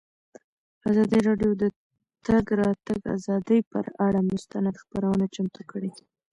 ازادي 0.89 1.19
راډیو 1.27 1.51
د 1.57 1.57
د 1.61 1.63
تګ 2.27 2.45
راتګ 2.61 3.01
ازادي 3.17 3.59
پر 3.71 3.85
اړه 4.05 4.19
مستند 4.31 4.75
خپرونه 4.81 5.25
چمتو 5.35 5.61
کړې. 5.71 5.91